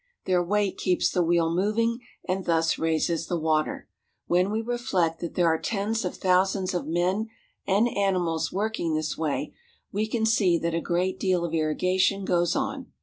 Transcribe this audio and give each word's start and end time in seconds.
Their 0.25 0.41
weight 0.41 0.79
keeps 0.79 1.11
the 1.11 1.21
wheel 1.21 1.51
moving, 1.53 1.99
and 2.27 2.45
thus 2.45 2.79
raises 2.79 3.27
the 3.27 3.37
water. 3.39 3.87
When 4.25 4.49
we 4.49 4.59
reflect 4.63 5.19
that 5.19 5.35
there 5.35 5.45
are 5.45 5.59
tens 5.59 6.03
of 6.03 6.15
thousands 6.17 6.73
of 6.73 6.87
men 6.87 7.29
and 7.67 7.87
animals 7.87 8.51
working 8.51 8.95
this 8.95 9.15
way, 9.15 9.53
we 9.91 10.07
can 10.07 10.25
see 10.25 10.57
that 10.57 10.73
a 10.73 10.81
great 10.81 11.19
deal 11.19 11.45
of 11.45 11.53
irrigation 11.53 12.25
goes 12.25 12.55
on. 12.55 12.91